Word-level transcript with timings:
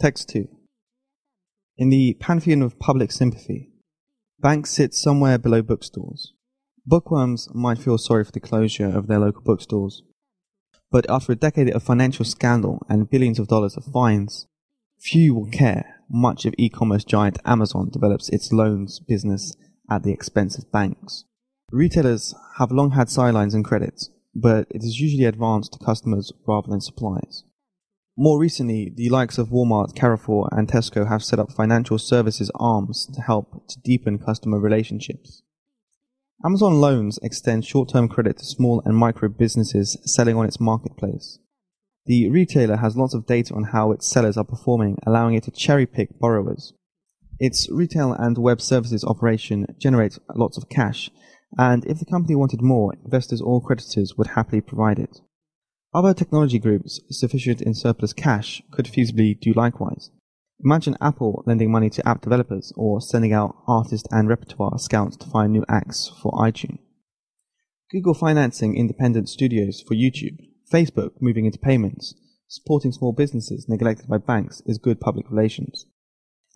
Text 0.00 0.30
2. 0.30 0.48
In 1.76 1.90
the 1.90 2.14
pantheon 2.14 2.62
of 2.62 2.78
public 2.78 3.12
sympathy, 3.12 3.68
banks 4.38 4.70
sit 4.70 4.94
somewhere 4.94 5.36
below 5.36 5.60
bookstores. 5.60 6.32
Bookworms 6.86 7.50
might 7.52 7.76
feel 7.76 7.98
sorry 7.98 8.24
for 8.24 8.32
the 8.32 8.40
closure 8.40 8.88
of 8.88 9.08
their 9.08 9.18
local 9.18 9.42
bookstores, 9.42 10.02
but 10.90 11.04
after 11.10 11.32
a 11.32 11.36
decade 11.36 11.68
of 11.68 11.82
financial 11.82 12.24
scandal 12.24 12.80
and 12.88 13.10
billions 13.10 13.38
of 13.38 13.48
dollars 13.48 13.76
of 13.76 13.84
fines, 13.84 14.46
few 14.98 15.34
will 15.34 15.50
care 15.50 15.96
much 16.08 16.46
if 16.46 16.54
e-commerce 16.56 17.04
giant 17.04 17.38
Amazon 17.44 17.90
develops 17.90 18.30
its 18.30 18.54
loans 18.54 19.00
business 19.00 19.54
at 19.90 20.02
the 20.02 20.12
expense 20.12 20.56
of 20.56 20.72
banks. 20.72 21.26
Retailers 21.70 22.34
have 22.56 22.72
long 22.72 22.92
had 22.92 23.10
sidelines 23.10 23.52
and 23.52 23.66
credits, 23.66 24.08
but 24.34 24.66
it 24.70 24.82
is 24.82 24.98
usually 24.98 25.26
advanced 25.26 25.74
to 25.74 25.84
customers 25.84 26.32
rather 26.48 26.70
than 26.70 26.80
suppliers. 26.80 27.44
More 28.22 28.38
recently, 28.38 28.92
the 28.94 29.08
likes 29.08 29.38
of 29.38 29.48
Walmart, 29.48 29.94
Carrefour, 29.96 30.50
and 30.52 30.68
Tesco 30.68 31.08
have 31.08 31.24
set 31.24 31.38
up 31.38 31.52
financial 31.52 31.96
services 31.96 32.50
arms 32.54 33.08
to 33.14 33.22
help 33.22 33.66
to 33.68 33.80
deepen 33.80 34.18
customer 34.18 34.60
relationships. 34.60 35.42
Amazon 36.44 36.82
Loans 36.82 37.18
extends 37.22 37.66
short-term 37.66 38.10
credit 38.10 38.36
to 38.36 38.44
small 38.44 38.82
and 38.84 38.94
micro 38.94 39.30
businesses 39.30 39.96
selling 40.04 40.36
on 40.36 40.44
its 40.44 40.60
marketplace. 40.60 41.38
The 42.04 42.28
retailer 42.28 42.76
has 42.76 42.94
lots 42.94 43.14
of 43.14 43.24
data 43.24 43.54
on 43.54 43.64
how 43.72 43.90
its 43.90 44.06
sellers 44.06 44.36
are 44.36 44.44
performing, 44.44 44.98
allowing 45.06 45.34
it 45.34 45.44
to 45.44 45.50
cherry-pick 45.50 46.18
borrowers. 46.20 46.74
Its 47.38 47.70
retail 47.70 48.12
and 48.12 48.36
web 48.36 48.60
services 48.60 49.02
operation 49.02 49.64
generates 49.80 50.18
lots 50.34 50.58
of 50.58 50.68
cash, 50.68 51.08
and 51.56 51.86
if 51.86 51.98
the 51.98 52.04
company 52.04 52.36
wanted 52.36 52.60
more, 52.60 52.92
investors 53.02 53.40
or 53.40 53.62
creditors 53.62 54.18
would 54.18 54.26
happily 54.26 54.60
provide 54.60 54.98
it. 54.98 55.20
Other 55.92 56.14
technology 56.14 56.60
groups 56.60 57.00
sufficient 57.10 57.60
in 57.60 57.74
surplus 57.74 58.12
cash 58.12 58.62
could 58.70 58.86
feasibly 58.86 59.38
do 59.38 59.52
likewise. 59.52 60.10
Imagine 60.64 60.96
Apple 61.00 61.42
lending 61.46 61.72
money 61.72 61.90
to 61.90 62.06
app 62.06 62.20
developers 62.20 62.72
or 62.76 63.00
sending 63.00 63.32
out 63.32 63.56
artist 63.66 64.06
and 64.12 64.28
repertoire 64.28 64.78
scouts 64.78 65.16
to 65.16 65.26
find 65.26 65.50
new 65.50 65.64
acts 65.68 66.12
for 66.22 66.32
iTunes. 66.32 66.78
Google 67.90 68.14
financing 68.14 68.76
independent 68.76 69.28
studios 69.28 69.82
for 69.82 69.94
YouTube, 69.94 70.38
Facebook 70.72 71.10
moving 71.20 71.44
into 71.44 71.58
payments, 71.58 72.14
supporting 72.46 72.92
small 72.92 73.12
businesses 73.12 73.66
neglected 73.68 74.06
by 74.06 74.18
banks 74.18 74.62
is 74.66 74.78
good 74.78 75.00
public 75.00 75.28
relations. 75.28 75.86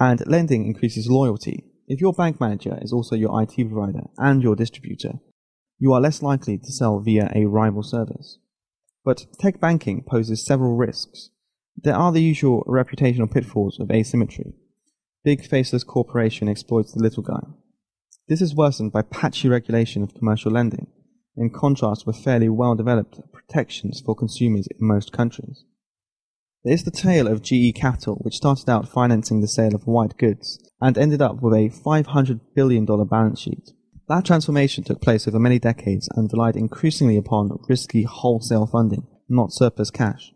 And 0.00 0.26
lending 0.26 0.64
increases 0.64 1.10
loyalty. 1.10 1.64
If 1.86 2.00
your 2.00 2.14
bank 2.14 2.40
manager 2.40 2.78
is 2.80 2.94
also 2.94 3.14
your 3.14 3.42
IT 3.42 3.56
provider 3.68 4.04
and 4.16 4.42
your 4.42 4.56
distributor, 4.56 5.14
you 5.78 5.92
are 5.92 6.00
less 6.00 6.22
likely 6.22 6.56
to 6.56 6.72
sell 6.72 7.00
via 7.00 7.30
a 7.34 7.44
rival 7.44 7.82
service. 7.82 8.38
But 9.08 9.24
tech 9.38 9.58
banking 9.58 10.02
poses 10.02 10.44
several 10.44 10.76
risks. 10.76 11.30
There 11.74 11.96
are 11.96 12.12
the 12.12 12.20
usual 12.20 12.62
reputational 12.68 13.32
pitfalls 13.32 13.80
of 13.80 13.90
asymmetry. 13.90 14.52
Big 15.24 15.46
faceless 15.46 15.82
corporation 15.82 16.46
exploits 16.46 16.92
the 16.92 17.02
little 17.02 17.22
guy. 17.22 17.40
This 18.28 18.42
is 18.42 18.54
worsened 18.54 18.92
by 18.92 19.00
patchy 19.00 19.48
regulation 19.48 20.02
of 20.02 20.12
commercial 20.12 20.52
lending, 20.52 20.88
in 21.38 21.48
contrast 21.48 22.06
with 22.06 22.22
fairly 22.22 22.50
well 22.50 22.74
developed 22.74 23.18
protections 23.32 24.02
for 24.04 24.14
consumers 24.14 24.66
in 24.66 24.86
most 24.86 25.10
countries. 25.10 25.64
There 26.62 26.74
is 26.74 26.84
the 26.84 26.90
tale 26.90 27.28
of 27.28 27.40
GE 27.40 27.74
Capital, 27.74 28.16
which 28.16 28.36
started 28.36 28.68
out 28.68 28.90
financing 28.90 29.40
the 29.40 29.48
sale 29.48 29.74
of 29.74 29.86
white 29.86 30.18
goods 30.18 30.58
and 30.82 30.98
ended 30.98 31.22
up 31.22 31.40
with 31.40 31.54
a 31.54 31.70
$500 31.70 32.40
billion 32.54 32.84
balance 32.84 33.40
sheet. 33.40 33.70
That 34.08 34.24
transformation 34.24 34.84
took 34.84 35.00
place 35.00 35.28
over 35.28 35.38
many 35.38 35.58
decades 35.58 36.08
and 36.16 36.30
relied 36.32 36.56
increasingly 36.56 37.16
upon 37.16 37.58
risky 37.68 38.04
wholesale 38.04 38.66
funding, 38.66 39.06
not 39.28 39.52
surplus 39.52 39.90
cash 39.90 40.32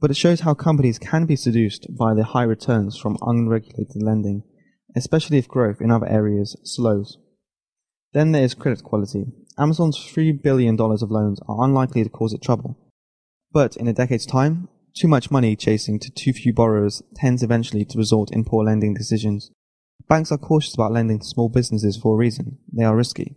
but 0.00 0.10
it 0.10 0.16
shows 0.16 0.40
how 0.40 0.54
companies 0.54 0.98
can 0.98 1.26
be 1.26 1.36
seduced 1.36 1.86
by 1.96 2.14
the 2.14 2.24
high 2.24 2.44
returns 2.44 2.96
from 2.96 3.18
unregulated 3.22 4.02
lending, 4.02 4.42
especially 4.96 5.38
if 5.38 5.48
growth 5.48 5.80
in 5.80 5.90
other 5.90 6.08
areas 6.08 6.56
slows. 6.62 7.18
Then 8.12 8.32
there 8.32 8.44
is 8.44 8.54
credit 8.54 8.82
quality. 8.84 9.26
Amazon's 9.58 9.98
$3 9.98 10.40
billion 10.40 10.80
of 10.80 11.10
loans 11.10 11.40
are 11.48 11.64
unlikely 11.64 12.04
to 12.04 12.10
cause 12.10 12.32
it 12.32 12.42
trouble. 12.42 12.78
But 13.52 13.76
in 13.76 13.88
a 13.88 13.92
decade's 13.92 14.26
time, 14.26 14.68
too 14.96 15.08
much 15.08 15.30
money 15.30 15.56
chasing 15.56 15.98
to 16.00 16.10
too 16.10 16.32
few 16.32 16.52
borrowers 16.52 17.02
tends 17.16 17.42
eventually 17.42 17.84
to 17.86 17.98
result 17.98 18.32
in 18.32 18.44
poor 18.44 18.64
lending 18.64 18.94
decisions. 18.94 19.50
Banks 20.08 20.32
are 20.32 20.38
cautious 20.38 20.74
about 20.74 20.92
lending 20.92 21.18
to 21.18 21.26
small 21.26 21.50
businesses 21.50 21.96
for 21.96 22.14
a 22.14 22.18
reason. 22.18 22.58
They 22.72 22.84
are 22.84 22.96
risky. 22.96 23.36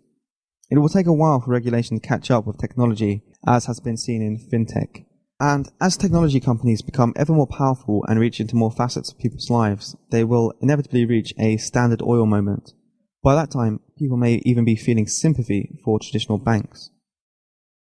It 0.69 0.77
will 0.77 0.87
take 0.87 1.05
a 1.05 1.13
while 1.13 1.41
for 1.41 1.51
regulation 1.51 1.99
to 1.99 2.07
catch 2.07 2.31
up 2.31 2.45
with 2.45 2.57
technology, 2.57 3.23
as 3.45 3.65
has 3.65 3.81
been 3.81 3.97
seen 3.97 4.21
in 4.21 4.37
fintech. 4.37 5.05
And 5.37 5.69
as 5.81 5.97
technology 5.97 6.39
companies 6.39 6.81
become 6.81 7.13
ever 7.17 7.33
more 7.33 7.47
powerful 7.47 8.05
and 8.07 8.19
reach 8.19 8.39
into 8.39 8.55
more 8.55 8.71
facets 8.71 9.11
of 9.11 9.19
people's 9.19 9.49
lives, 9.49 9.97
they 10.11 10.23
will 10.23 10.53
inevitably 10.61 11.03
reach 11.03 11.33
a 11.37 11.57
standard 11.57 12.01
oil 12.01 12.25
moment. 12.25 12.73
By 13.21 13.35
that 13.35 13.51
time, 13.51 13.81
people 13.97 14.17
may 14.17 14.35
even 14.45 14.63
be 14.63 14.75
feeling 14.75 15.07
sympathy 15.07 15.79
for 15.83 15.99
traditional 15.99 16.37
banks. 16.37 16.89